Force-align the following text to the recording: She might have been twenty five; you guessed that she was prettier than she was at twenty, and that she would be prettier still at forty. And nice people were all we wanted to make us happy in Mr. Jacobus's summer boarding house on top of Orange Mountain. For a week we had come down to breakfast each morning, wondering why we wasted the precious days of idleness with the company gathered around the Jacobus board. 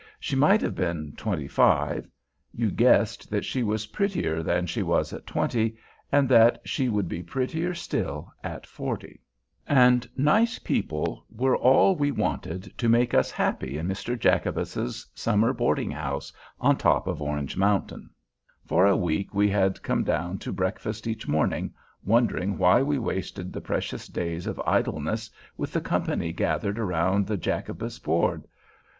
She 0.19 0.35
might 0.35 0.61
have 0.61 0.73
been 0.73 1.13
twenty 1.15 1.47
five; 1.47 2.09
you 2.51 2.71
guessed 2.71 3.29
that 3.29 3.45
she 3.45 3.61
was 3.61 3.85
prettier 3.85 4.41
than 4.41 4.65
she 4.65 4.81
was 4.81 5.13
at 5.13 5.27
twenty, 5.27 5.77
and 6.11 6.27
that 6.27 6.59
she 6.67 6.89
would 6.89 7.07
be 7.07 7.21
prettier 7.21 7.75
still 7.75 8.33
at 8.43 8.65
forty. 8.65 9.21
And 9.67 10.09
nice 10.17 10.57
people 10.57 11.23
were 11.29 11.55
all 11.55 11.95
we 11.95 12.09
wanted 12.09 12.75
to 12.79 12.89
make 12.89 13.13
us 13.13 13.29
happy 13.29 13.77
in 13.77 13.87
Mr. 13.87 14.17
Jacobus's 14.17 15.05
summer 15.13 15.53
boarding 15.53 15.91
house 15.91 16.33
on 16.59 16.77
top 16.77 17.05
of 17.05 17.21
Orange 17.21 17.55
Mountain. 17.55 18.09
For 18.65 18.87
a 18.87 18.97
week 18.97 19.35
we 19.35 19.51
had 19.51 19.83
come 19.83 20.03
down 20.03 20.39
to 20.39 20.51
breakfast 20.51 21.05
each 21.05 21.27
morning, 21.27 21.75
wondering 22.03 22.57
why 22.57 22.81
we 22.81 22.97
wasted 22.97 23.53
the 23.53 23.61
precious 23.61 24.07
days 24.07 24.47
of 24.47 24.59
idleness 24.65 25.29
with 25.57 25.71
the 25.71 25.79
company 25.79 26.33
gathered 26.33 26.79
around 26.79 27.27
the 27.27 27.37
Jacobus 27.37 27.99
board. 27.99 28.47